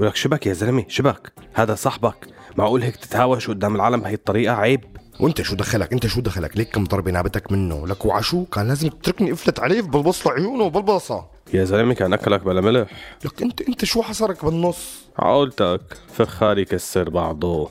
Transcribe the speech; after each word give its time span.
ولك 0.00 0.16
شبك 0.16 0.46
يا 0.46 0.52
زلمة 0.52 0.84
شبك 0.88 1.32
هذا 1.54 1.74
صاحبك. 1.74 2.26
معقول 2.56 2.82
هيك 2.82 2.96
تتهاوش 2.96 3.48
قدام 3.48 3.74
العالم 3.74 4.00
بهي 4.00 4.14
الطريقة؟ 4.14 4.54
عيب. 4.54 4.99
وانت 5.20 5.42
شو 5.42 5.54
دخلك؟ 5.54 5.92
انت 5.92 6.06
شو 6.06 6.20
دخلك؟ 6.20 6.56
ليك 6.56 6.68
كم 6.70 6.84
ضربة 6.84 7.10
نابتك 7.10 7.52
منه؟ 7.52 7.86
لك 7.86 8.04
وعشو؟ 8.04 8.44
كان 8.44 8.68
لازم 8.68 8.88
تتركني 8.88 9.32
افلت 9.32 9.60
عليه 9.60 9.82
ببلبص 9.82 10.26
عيونه 10.26 10.64
وبلبصه. 10.64 11.24
يا 11.54 11.64
زلمة 11.64 11.94
كان 11.94 12.12
أكلك 12.12 12.44
بلا 12.44 12.60
ملح. 12.60 12.90
لك 13.24 13.42
انت 13.42 13.60
انت 13.60 13.84
شو 13.84 14.02
حصرك 14.02 14.44
بالنص؟ 14.44 15.04
عقولتك 15.18 15.80
فخاري 16.12 16.64
كسر 16.64 17.10
بعضه. 17.10 17.70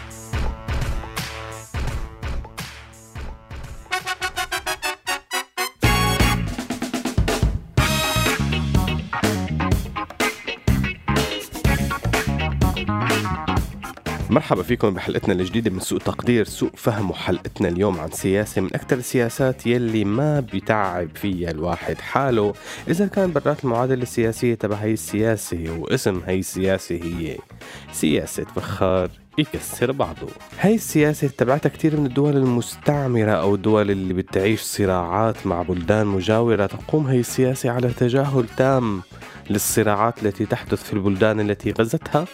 مرحبا 14.31 14.63
فيكم 14.63 14.89
بحلقتنا 14.93 15.33
الجديدة 15.33 15.71
من 15.71 15.79
سوء 15.79 15.99
تقدير 15.99 16.45
سوء 16.45 16.71
فهم 16.75 17.09
وحلقتنا 17.11 17.67
اليوم 17.67 17.99
عن 17.99 18.11
سياسة 18.11 18.61
من 18.61 18.75
أكثر 18.75 18.97
السياسات 18.97 19.67
يلي 19.67 20.05
ما 20.05 20.39
بيتعب 20.39 21.09
فيها 21.15 21.51
الواحد 21.51 21.97
حاله. 21.97 22.53
إذا 22.87 23.07
كان 23.07 23.31
برات 23.31 23.63
المعادلة 23.63 24.03
السياسية 24.03 24.55
تبع 24.55 24.75
هي 24.75 24.93
السياسة 24.93 25.77
واسم 25.79 26.21
هي 26.27 26.39
السياسة 26.39 26.95
هي 26.95 27.37
سياسة 27.91 28.43
فخار 28.43 29.09
يكسر 29.37 29.91
بعضه. 29.91 30.27
هاي 30.59 30.75
السياسة 30.75 31.27
تبعتها 31.27 31.69
كتير 31.69 31.99
من 31.99 32.05
الدول 32.05 32.37
المستعمرة 32.37 33.31
أو 33.31 33.55
الدول 33.55 33.91
اللي 33.91 34.13
بتعيش 34.13 34.61
صراعات 34.61 35.47
مع 35.47 35.61
بلدان 35.61 36.07
مجاورة 36.07 36.65
تقوم 36.65 37.07
هي 37.07 37.19
السياسة 37.19 37.69
على 37.69 37.89
تجاهل 37.89 38.45
تام. 38.57 39.01
للصراعات 39.49 40.23
التي 40.23 40.45
تحدث 40.45 40.83
في 40.83 40.93
البلدان 40.93 41.39
التي 41.39 41.71
غزتها 41.71 42.25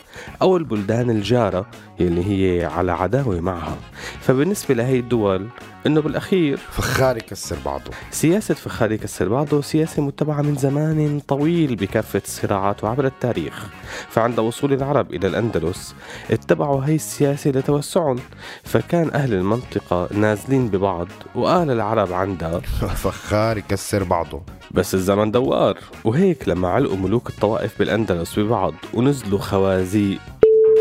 أو 0.41 0.57
البلدان 0.57 1.09
الجارة 1.09 1.65
يلي 1.99 2.25
هي 2.25 2.65
على 2.65 2.91
عداوة 2.91 3.39
معها. 3.39 3.77
فبالنسبة 4.21 4.75
لهي 4.75 4.99
الدول 4.99 5.47
إنه 5.85 6.01
بالأخير 6.01 6.57
فخار 6.57 7.17
يكسر 7.17 7.57
بعضه. 7.65 7.91
سياسة 8.11 8.53
فخار 8.53 8.91
يكسر 8.91 9.29
بعضه 9.29 9.61
سياسة 9.61 10.01
متبعة 10.01 10.41
من 10.41 10.55
زمان 10.55 11.19
طويل 11.27 11.75
بكافة 11.75 12.21
الصراعات 12.25 12.83
وعبر 12.83 13.05
التاريخ. 13.05 13.67
فعند 14.09 14.39
وصول 14.39 14.73
العرب 14.73 15.13
إلى 15.13 15.27
الأندلس 15.27 15.95
اتبعوا 16.31 16.85
هي 16.85 16.95
السياسة 16.95 17.51
لتوسعهم. 17.51 18.19
فكان 18.63 19.11
أهل 19.13 19.33
المنطقة 19.33 20.07
نازلين 20.11 20.67
ببعض 20.67 21.07
وقال 21.35 21.71
العرب 21.71 22.13
عندها. 22.13 22.59
فخار 23.03 23.57
يكسر 23.57 24.03
بعضه. 24.03 24.41
بس 24.71 24.95
الزمن 24.95 25.31
دوار 25.31 25.77
وهيك 26.03 26.49
لما 26.49 26.69
علقوا 26.69 26.96
ملوك 26.97 27.29
الطوائف 27.29 27.79
بالأندلس 27.79 28.39
ببعض 28.39 28.73
ونزلوا 28.93 29.39
خوازيق 29.39 30.19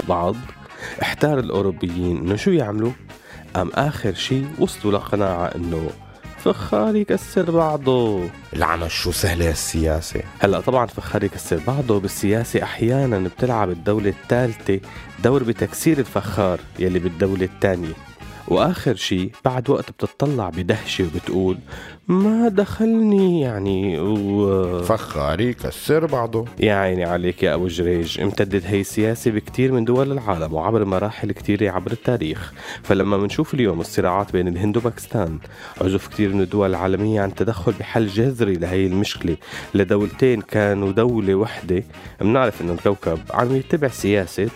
بعض. 0.09 0.37
احتار 1.03 1.39
الأوروبيين 1.39 2.17
إنه 2.17 2.37
شو 2.37 2.51
يعملوا؟ 2.51 2.93
قام 3.55 3.71
آخر 3.75 4.15
شي 4.15 4.43
وصلوا 4.59 4.93
لقناعة 4.93 5.47
إنه 5.47 5.91
فخار 6.39 6.97
يكسر 6.97 7.51
بعضه. 7.51 8.29
العمل 8.53 8.91
شو 8.91 9.13
سهلة 9.13 9.51
السياسة؟ 9.51 10.21
هلأ 10.39 10.61
طبعا 10.61 10.87
فخار 10.87 11.25
يكسر 11.25 11.61
بعضه 11.67 12.01
بالسياسة 12.01 12.63
أحيانا 12.63 13.19
بتلعب 13.19 13.71
الدولة 13.71 14.09
الثالثة 14.09 14.81
دور 15.25 15.43
بتكسير 15.43 15.99
الفخار 15.99 16.61
يلي 16.79 16.99
بالدولة 16.99 17.45
الثانية. 17.45 18.06
وآخر 18.49 18.95
شي 18.95 19.31
بعد 19.45 19.71
وقت 19.71 19.91
بتطلع 19.91 20.49
بدهشة 20.49 21.05
وبتقول 21.05 21.59
ما 22.09 22.49
دخلني 22.49 23.41
يعني 23.41 23.99
و 23.99 24.83
فخاري 24.83 25.55
كسر 25.55 26.07
بعضه. 26.07 26.45
يا 26.61 26.75
عيني 26.75 27.05
عليك 27.05 27.43
يا 27.43 27.55
أبو 27.55 27.67
جريج 27.67 28.21
امتدت 28.21 28.67
هي 28.67 28.81
السياسة 28.81 29.31
بكتير 29.31 29.73
من 29.73 29.85
دول 29.85 30.13
العالم 30.13 30.55
وعبر 30.55 30.85
مراحل 30.85 31.33
كتيرة 31.33 31.71
عبر 31.71 31.93
التاريخ. 31.93 32.53
فلما 32.83 33.17
بنشوف 33.17 33.55
اليوم 33.55 33.81
الصراعات 33.81 34.33
بين 34.33 34.49
الهند 34.49 34.77
وباكستان 34.77 35.39
عزف 35.81 36.07
كتير 36.07 36.35
من 36.35 36.41
الدول 36.41 36.71
العالمية 36.71 37.21
عن 37.21 37.35
تدخل 37.35 37.73
بحل 37.73 38.07
جذري 38.07 38.55
لهي 38.55 38.87
المشكلة. 38.87 39.37
لدولتين 39.75 40.41
كانوا 40.41 40.93
دولة 40.93 41.35
وحدة 41.35 41.83
بنعرف 42.21 42.61
إنه 42.61 42.73
الكوكب 42.73 43.19
عم 43.31 43.57
يتبع 43.57 43.89
سياسة 43.89 44.49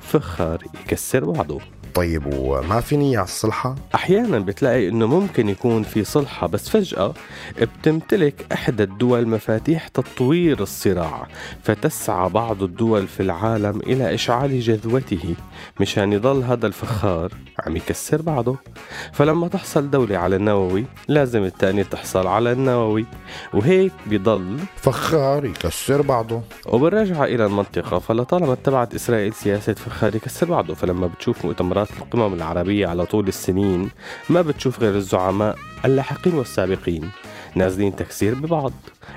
فخار 0.00 0.62
يكسر 0.84 1.24
بعضه. 1.24 1.60
طيب 1.94 2.34
وما 2.34 2.80
في 2.80 2.96
نية 2.96 3.18
على 3.18 3.24
الصلحة؟ 3.24 3.74
أحيانا 3.94 4.38
بتلاقي 4.38 4.88
إنه 4.88 5.06
ممكن 5.06 5.48
يكون 5.48 5.82
في 5.82 6.04
صلحة 6.04 6.46
بس 6.46 6.68
فجأة 6.68 7.14
بتمتلك 7.60 8.46
إحدى 8.52 8.82
الدول 8.82 9.28
مفاتيح 9.28 9.88
تطوير 9.88 10.62
الصراع 10.62 11.26
فتسعى 11.62 12.28
بعض 12.28 12.62
الدول 12.62 13.06
في 13.06 13.20
العالم 13.22 13.80
إلى 13.80 14.14
إشعال 14.14 14.60
جذوته 14.60 15.34
مشان 15.80 16.12
يضل 16.12 16.42
هذا 16.42 16.66
الفخار 16.66 17.32
عم 17.66 17.76
يكسر 17.76 18.22
بعضه 18.22 18.56
فلما 19.12 19.48
تحصل 19.48 19.90
دولة 19.90 20.18
على 20.18 20.36
النووي 20.36 20.84
لازم 21.08 21.44
الثانية 21.44 21.82
تحصل 21.82 22.26
على 22.26 22.52
النووي 22.52 23.06
وهيك 23.54 23.92
بضل 24.06 24.58
فخار 24.76 25.44
يكسر 25.44 26.02
بعضه 26.02 26.42
وبالرجعة 26.66 27.24
إلى 27.24 27.46
المنطقة 27.46 27.98
فلطالما 27.98 28.52
اتبعت 28.52 28.94
إسرائيل 28.94 29.32
سياسة 29.32 29.72
فخار 29.72 30.14
يكسر 30.14 30.46
بعضه 30.46 30.74
فلما 30.74 31.06
بتشوف 31.06 31.44
مؤتمرات 31.44 31.79
القمم 32.00 32.34
العربية 32.34 32.86
على 32.86 33.06
طول 33.06 33.28
السنين 33.28 33.90
ما 34.28 34.42
بتشوف 34.42 34.80
غير 34.80 34.94
الزعماء 34.94 35.58
اللاحقين 35.84 36.34
والسابقين 36.34 37.10
نازلين 37.54 37.96
تكسير 37.96 38.34
ببعض. 38.34 38.72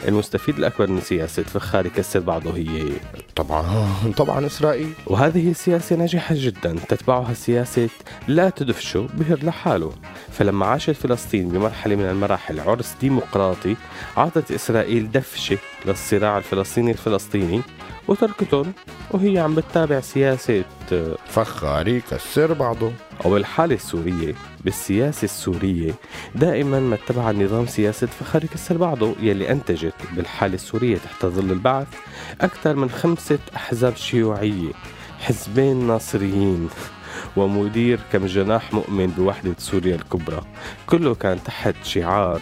المستفيد 0.07 0.57
الأكبر 0.57 0.87
من 0.87 1.01
سياسة 1.01 1.43
فخار 1.43 1.85
يكسر 1.85 2.19
بعضه 2.19 2.57
هي 2.57 2.83
طبعا 3.35 3.65
طبعا 4.17 4.45
إسرائيل. 4.45 4.93
وهذه 5.07 5.53
سياسة 5.53 5.95
ناجحة 5.95 6.35
جدا 6.37 6.75
تتبعها 6.89 7.33
سياسة 7.33 7.89
لا 8.27 8.49
تدفشوا 8.49 9.07
بهر 9.13 9.45
لحاله. 9.45 9.91
فلما 10.31 10.65
عاشت 10.65 10.91
فلسطين 10.91 11.49
بمرحلة 11.49 11.95
من 11.95 12.05
المراحل 12.05 12.59
عرس 12.59 12.95
ديمقراطي 13.01 13.75
أعطت 14.17 14.51
إسرائيل 14.51 15.11
دفشة 15.11 15.57
للصراع 15.85 16.37
الفلسطيني 16.37 16.91
الفلسطيني 16.91 17.61
وتركتهم 18.07 18.73
وهي 19.11 19.39
عم 19.39 19.55
بتتابع 19.55 19.99
سياسة 19.99 20.63
فخاري 21.27 22.01
كسر 22.01 22.53
بعضه. 22.53 22.91
وبالحالة 23.25 23.75
السورية 23.75 24.33
بالسياسة 24.65 25.25
السورية 25.25 25.93
دائما 26.35 26.79
ما 26.79 26.95
اتبع 26.95 27.29
النظام 27.29 27.65
سياسة 27.65 28.07
فخر 28.07 28.43
يكسر 28.43 28.77
بعضه 28.77 29.15
يلي 29.19 29.51
أنتجت 29.51 29.93
بالحالة 30.15 30.55
السورية 30.55 30.97
تحت 30.97 31.25
ظل 31.25 31.51
البعث 31.51 31.87
أكثر 32.41 32.75
من 32.75 32.89
خمسة 32.89 33.39
أحزاب 33.55 33.95
شيوعية 33.95 34.71
حزبين 35.19 35.87
ناصريين 35.87 36.69
ومدير 37.37 37.99
كم 38.13 38.25
جناح 38.25 38.73
مؤمن 38.73 39.07
بوحدة 39.07 39.55
سوريا 39.57 39.95
الكبرى. 39.95 40.41
كله 40.87 41.15
كان 41.15 41.43
تحت 41.43 41.75
شعار 41.83 42.41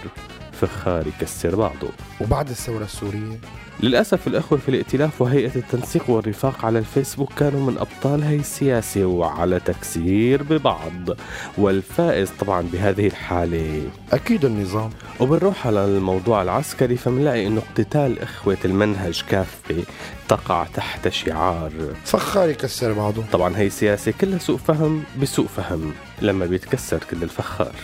فخار 0.61 1.07
يكسر 1.07 1.55
بعضه 1.55 1.89
وبعد 2.21 2.49
الثورة 2.49 2.83
السورية؟ 2.83 3.39
للأسف 3.79 4.27
الأخوة 4.27 4.57
في 4.57 4.69
الائتلاف 4.69 5.21
وهيئة 5.21 5.55
التنسيق 5.55 6.09
والرفاق 6.09 6.65
على 6.65 6.79
الفيسبوك 6.79 7.33
كانوا 7.33 7.71
من 7.71 7.77
أبطال 7.77 8.23
هي 8.23 8.35
السياسة 8.35 9.05
وعلى 9.05 9.59
تكسير 9.59 10.43
ببعض. 10.43 11.17
والفائز 11.57 12.29
طبعا 12.39 12.61
بهذه 12.61 13.07
الحالة. 13.07 13.89
أكيد 14.13 14.45
النظام. 14.45 14.89
وبنروح 15.19 15.67
على 15.67 15.85
الموضوع 15.85 16.41
العسكري 16.41 16.97
فمنلاقي 16.97 17.47
إنه 17.47 17.61
اقتتال 17.69 18.19
إخوة 18.19 18.57
المنهج 18.65 19.23
كافة 19.29 19.83
تقع 20.27 20.65
تحت 20.73 21.07
شعار. 21.07 21.71
فخار 22.05 22.49
يكسر 22.49 22.93
بعضه 22.93 23.23
طبعا 23.31 23.57
هي 23.57 23.69
سياسة 23.69 24.13
كلها 24.21 24.37
سوء 24.39 24.57
فهم 24.57 25.03
بسوء 25.21 25.47
فهم 25.47 25.93
لما 26.21 26.45
بيتكسر 26.45 26.99
كل 27.11 27.23
الفخار. 27.23 27.75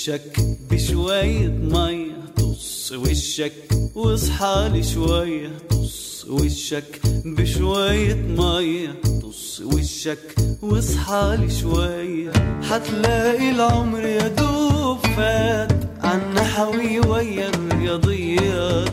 وشك 0.00 0.36
بشوية 0.70 1.48
مية 1.48 2.16
طص 2.36 2.92
وشك 2.92 3.52
واصحى 3.94 4.70
لي 4.72 4.82
شوية 4.82 5.50
طص 5.70 6.24
وشك 6.30 7.00
بشوية 7.24 8.14
مية 8.14 8.96
طص 9.22 9.60
وشك 9.60 10.34
واصحى 10.62 11.36
لي 11.40 11.50
شوية. 11.60 12.32
حتلاقي 12.70 13.50
العمر 13.50 14.00
يا 14.06 14.28
دوب 14.28 14.98
فات 15.16 15.72
عنا 16.02 16.44
حوي 16.44 17.00
ويا 17.00 17.48
الرياضيات 17.48 18.90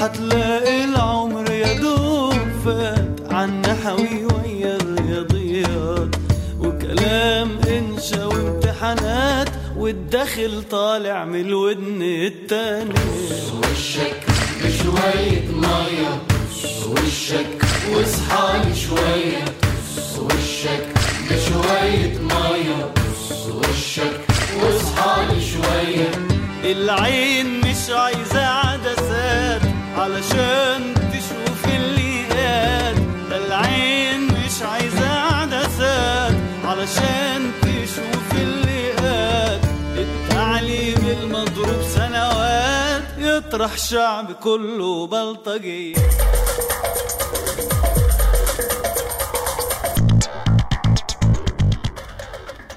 حتلاقي 0.00 0.84
العمر 0.84 1.50
يا 1.50 1.80
دوب 1.80 2.34
فات 2.64 3.20
عنا 3.30 3.74
حوي 3.74 4.24
ويا 4.24 4.39
والدخل 9.90 10.62
طالع 10.70 11.24
من 11.24 11.40
الودن 11.40 12.02
التاني. 12.02 12.94
وشك 13.58 14.20
بشوية 14.64 15.44
مية. 15.48 16.22
وشك 16.86 17.58
واصحى 17.92 18.74
شوية. 18.86 19.44
وشك 20.18 20.86
بشوية 21.30 22.18
مية. 22.18 22.92
وشك 23.58 24.20
واصحى 24.62 25.40
شوية. 25.52 26.10
العين 26.64 27.60
مش 27.60 27.90
عايزة 27.90 28.29
يطرح 43.50 43.78
شعب 43.78 44.32
كله 44.32 45.06
بلطجية 45.06 45.94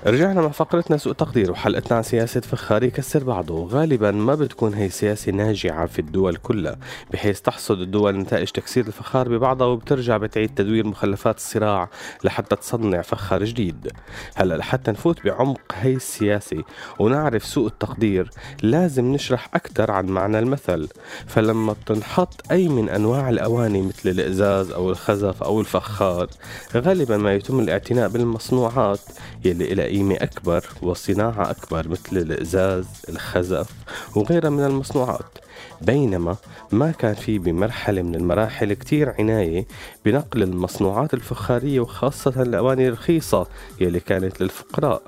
رجعنا 0.08 0.42
مع 0.42 0.50
فقرتنا 0.50 0.98
سوء 0.98 1.14
تقدير 1.14 1.52
وحلقتنا 1.52 1.98
عن 1.98 2.04
سياسة 2.04 2.42
فخار 2.42 2.84
يكسر 2.84 3.24
بعضه. 3.24 3.68
غالبا 3.68 4.12
ما 4.12 4.36
بتكون 4.36 4.74
هي 4.74 4.90
سياسة 4.90 5.32
ناجعة 5.32 5.86
في 5.86 6.00
الدول 6.00 6.36
كلها 6.36 6.78
بحيث 7.14 7.42
تحصد 7.42 7.80
الدول 7.80 8.18
نتائج 8.18 8.48
تكسير 8.48 8.88
الفخار 8.88 9.30
ببعضها 9.30 9.68
وبترجع 9.68 10.18
بتعيد 10.18 10.50
تدوير 10.56 10.88
مخلفات 10.88 11.38
الصراع 11.38 11.90
لحتى 12.24 12.56
تصنع 12.56 13.02
فخار 13.02 13.44
جديد. 13.44 13.92
هلأ 14.36 14.56
لحتى 14.56 14.92
نفوت 14.92 15.24
بعمق 15.26 15.62
هي 15.74 15.94
السياسة 15.94 16.64
ونعرف 17.00 17.46
سوء 17.46 17.68
التقدير 17.68 18.30
لازم 18.62 19.06
نشرح 19.14 19.50
أكثر 19.54 19.92
عن 19.92 20.06
معنى 20.06 20.40
المثل. 20.40 20.88
فلما 21.28 21.74
بتنحط 21.74 22.52
أي 22.52 22.68
من 22.68 22.90
أنواع 22.90 23.30
الأواني 23.30 23.82
مثل 23.82 24.10
الإزاز 24.10 24.72
أو 24.72 24.90
الخزف 24.90 25.44
أو 25.44 25.60
الفخار 25.60 26.28
غالبا 26.76 27.18
ما 27.18 27.34
يتم 27.34 27.60
الاعتناء 27.60 28.10
بالمصنوعات 28.10 29.00
يلي 29.46 29.74
إلى 29.74 29.93
قيمة 29.94 30.16
أكبر 30.16 30.66
وصناعة 30.82 31.52
أكبر 31.52 31.88
مثل 31.88 32.18
الإزاز 32.18 32.86
الخزف 33.10 33.70
وغيرها 34.16 34.50
من 34.50 34.66
المصنوعات. 34.66 35.38
بينما 35.82 36.36
ما 36.72 36.92
كان 36.92 37.14
في 37.14 37.40
بمرحلة 37.40 38.02
من 38.02 38.16
المراحل 38.16 38.74
كتير 38.74 39.14
عناية 39.20 39.66
بنقل 40.06 40.44
المصنوعات 40.44 41.14
الفخارية 41.14 41.80
وخاصة 41.80 42.42
الأواني 42.42 42.88
الرخيصة 42.88 43.48
يلي 43.82 44.00
كانت 44.00 44.42
للفقراء. 44.42 45.02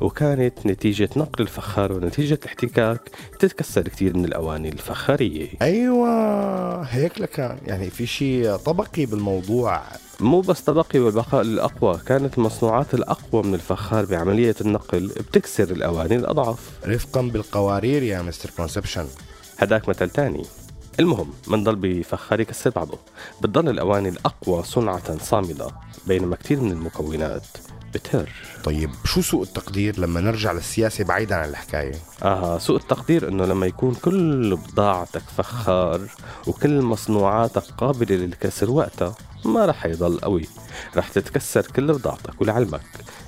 وكانت 0.00 0.66
نتيجة 0.66 1.08
نقل 1.16 1.42
الفخار 1.42 1.92
ونتيجة 1.92 2.38
الاحتكاك 2.42 3.10
تتكسر 3.38 3.82
كتير 3.82 4.16
من 4.16 4.24
الأواني 4.24 4.68
الفخارية. 4.68 5.48
أيوة 5.62 6.82
هيك 6.82 7.20
لكان. 7.20 7.58
يعني 7.66 7.90
في 7.90 8.06
شيء 8.06 8.56
طبقي 8.56 9.06
بالموضوع. 9.06 9.82
مو 10.20 10.40
بس 10.40 10.60
طبقي 10.60 10.98
والبقاء 10.98 11.42
للأقوى 11.42 11.98
كانت 12.06 12.38
المصنوعات 12.38 12.94
الأقوى 12.94 13.42
من 13.42 13.54
الفخار 13.54 14.04
بعملية 14.04 14.54
النقل 14.60 15.06
بتكسر 15.08 15.70
الأواني 15.70 16.16
الأضعف 16.16 16.70
رفقا 16.86 17.22
بالقوارير 17.22 18.02
يا 18.02 18.22
مستر 18.22 18.50
كونسبشن. 18.56 19.06
هداك 19.58 19.88
مثل 19.88 20.10
تاني. 20.10 20.42
المهم 21.00 21.30
منضل 21.46 21.76
بفخار 21.76 22.40
يكسر 22.40 22.70
بعضه 22.70 22.98
بتضل 23.40 23.68
الأواني 23.68 24.08
الأقوى 24.08 24.62
صنعة 24.62 25.18
صامدة 25.18 25.68
بينما 26.06 26.36
كتير 26.36 26.60
من 26.60 26.72
المكونات. 26.72 27.46
بتر 27.94 28.28
طيب 28.64 28.90
شو 29.04 29.20
سوء 29.20 29.42
التقدير 29.42 30.00
لما 30.00 30.20
نرجع 30.20 30.52
للسياسة 30.52 31.04
بعيدا 31.04 31.34
عن 31.36 31.48
الحكاية؟ 31.48 31.94
آه 32.22 32.58
سوء 32.58 32.76
التقدير 32.76 33.28
إنه 33.28 33.44
لما 33.44 33.66
يكون 33.66 33.94
كل 33.94 34.56
بضاعتك 34.56 35.22
فخار 35.36 36.00
وكل 36.46 36.82
مصنوعاتك 36.82 37.62
قابلة 37.78 38.16
للكسر 38.16 38.70
وقتها 38.70 39.14
ما 39.44 39.66
رح 39.66 39.86
يضل 39.86 40.18
قوي. 40.18 40.48
رح 40.96 41.08
تتكسر 41.08 41.62
كل 41.62 41.92
بضاعتك 41.92 42.40
ولعلمك. 42.40 42.80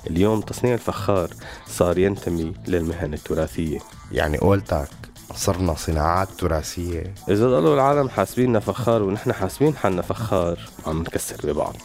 اليوم 0.09 0.41
تصنيع 0.41 0.73
الفخار 0.73 1.29
صار 1.67 1.97
ينتمي 1.97 2.53
للمهن 2.67 3.13
التراثية. 3.13 3.79
يعني 4.11 4.37
قولتك 4.37 4.89
صرنا 5.35 5.73
صناعات 5.73 6.27
تراثية. 6.37 7.13
إذا 7.29 7.47
ضلوا 7.47 7.75
العالم 7.75 8.09
حاسبيننا 8.09 8.59
فخار 8.59 9.03
ونحن 9.03 9.33
حاسبين 9.33 9.75
حالنا 9.75 10.01
فخار 10.01 10.59
عم 10.87 11.01
نكسر 11.01 11.37
ببعض. 11.43 11.75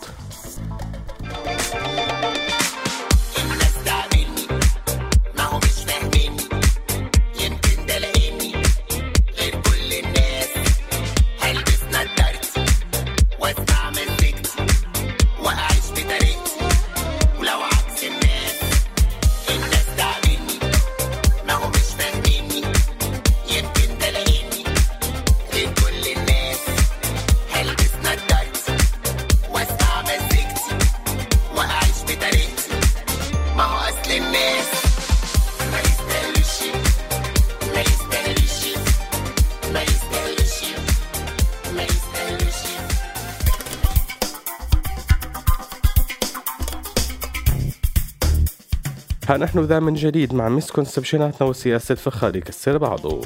ها 49.31 49.37
نحن 49.37 49.59
ذا 49.59 49.81
من 49.81 49.95
جديد 49.95 50.35
مع 50.35 50.49
misconception 50.49 51.35
اتنا 51.35 51.49
وسياسة 51.49 51.95
فخار 51.95 52.37
يكسر 52.37 52.79
بعضه 52.79 53.21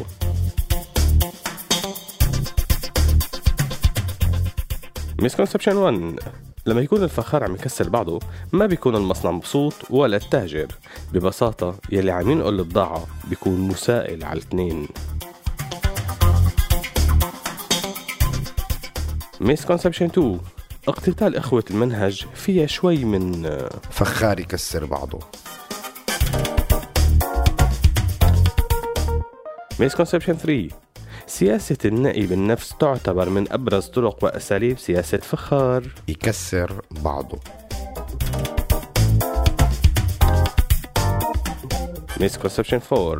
misconception 5.19 5.77
1 5.77 6.21
لما 6.67 6.81
يكون 6.81 7.03
الفخار 7.03 7.45
عم 7.45 7.55
يكسر 7.55 7.89
بعضه 7.89 8.21
ما 8.53 8.67
بيكون 8.67 8.97
المصنع 8.97 9.31
مبسوط 9.31 9.75
ولا 9.91 10.17
التاجر. 10.17 10.67
ببساطة 11.13 11.77
يلي 11.93 12.11
عم 12.11 12.31
ينقل 12.31 12.59
البضاعة 12.61 13.07
بيكون 13.29 13.61
مسائل 13.61 14.25
على 14.25 14.39
الاثنين. 14.39 14.89
misconception 19.41 20.07
2 20.07 20.41
اقتتال 20.89 21.37
إخوة 21.37 21.65
المنهج 21.71 22.27
فيها 22.35 22.67
شوي 22.67 23.05
من 23.05 23.59
فخار 23.91 24.41
يكسر 24.41 24.85
بعضه. 24.85 25.44
misconception 29.81 30.33
3 30.33 30.69
سياسة 31.27 31.77
النأي 31.85 32.27
بالنفس 32.27 32.75
تعتبر 32.81 33.29
من 33.29 33.53
أبرز 33.53 33.87
طرق 33.87 34.25
وأساليب 34.25 34.79
سياسة 34.79 35.19
فخار. 35.19 35.83
يكسر 36.09 36.83
بعضه. 36.91 37.39
misconception 42.21 42.81
4 42.93 43.19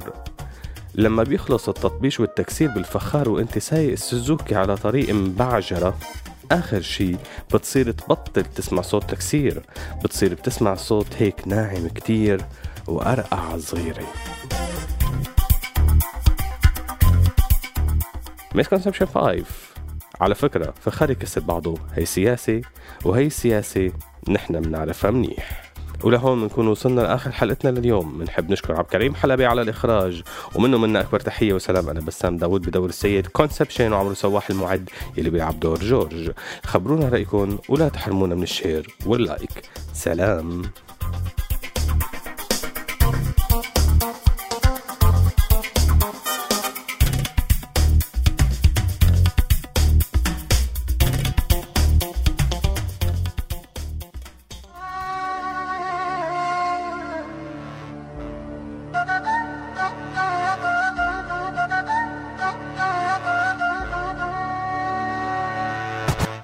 لما 0.95 1.23
بيخلص 1.23 1.69
التطبيش 1.69 2.21
والتكسير 2.21 2.71
بالفخار 2.71 3.29
وانت 3.29 3.59
سايق 3.59 3.93
السوزوكي 3.93 4.55
على 4.55 4.77
طريق 4.77 5.15
مبعجرة 5.15 5.99
آخر 6.53 6.81
شي 6.81 7.17
بتصير 7.55 7.91
تبطل 7.91 8.43
تسمع 8.43 8.83
صوت 8.83 9.11
تكسير 9.11 9.63
بتصير 10.05 10.35
بتسمع 10.35 10.75
صوت 10.75 11.07
هيك 11.19 11.49
ناعم 11.49 11.89
كتير 11.89 12.41
وقطع 12.87 13.59
صغيرة. 13.59 14.07
misconception 18.55 19.07
5 19.07 19.45
على 20.21 20.35
فكرة 20.35 20.75
فخار 20.81 21.11
يكسر 21.11 21.41
بعضه 21.41 21.75
هي 21.95 22.05
سياسة 22.05 22.61
وهي 23.05 23.27
السياسة 23.27 23.93
نحن 24.29 24.61
بنعرفها 24.61 25.11
منيح. 25.11 25.73
ولهون 26.05 26.41
بنكون 26.41 26.69
وصلنا 26.69 27.01
لآخر 27.01 27.33
حلقتنا 27.33 27.71
لليوم. 27.71 28.19
بنحب 28.19 28.51
نشكر 28.51 28.73
عبد 28.73 28.81
الكريم 28.85 29.15
حلبي 29.15 29.47
على 29.47 29.63
الإخراج. 29.63 30.23
ومنه 30.55 30.79
منا 30.79 31.01
أكبر 31.01 31.21
تحية 31.21 31.53
وسلام. 31.53 31.89
أنا 31.89 32.01
بسام 32.01 32.37
داوود 32.37 32.63
بدور 32.63 32.89
السيد 32.89 33.27
Conception 33.27 33.93
وعمرو 33.93 34.15
سواح 34.15 34.51
المعد 34.51 34.91
يلي 35.17 35.31
بيلعب 35.31 35.61
دور 35.61 35.79
جورج. 35.79 36.31
خبرونا 36.65 37.09
رايكم 37.09 37.59
ولا 37.69 37.89
تحرمونا 37.89 38.35
من 38.35 38.43
ال 38.43 38.52
share 38.52 38.97
وال 39.07 39.25
like. 39.25 39.71
سلام. 39.93 40.63